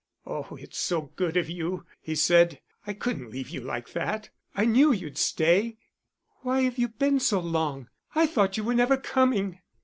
"Oh, 0.25 0.57
it's 0.59 0.79
so 0.79 1.11
good 1.15 1.37
of 1.37 1.47
you," 1.47 1.85
he 2.01 2.15
said. 2.15 2.59
"I 2.87 2.93
couldn't 2.93 3.29
leave 3.29 3.49
you 3.49 3.61
like 3.61 3.91
that. 3.91 4.31
I 4.55 4.65
knew 4.65 4.91
you'd 4.91 5.19
stay." 5.19 5.77
"Why 6.41 6.61
have 6.61 6.79
you 6.79 6.87
been 6.87 7.19
so 7.19 7.39
long? 7.39 7.87
I 8.15 8.25
thought 8.25 8.57
you 8.57 8.63
were 8.63 8.73
never 8.73 8.97
coming." 8.97 9.59